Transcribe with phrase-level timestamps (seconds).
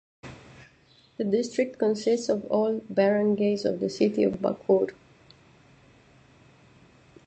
[1.17, 4.95] The district consists of all barangays of the city of Bacoor.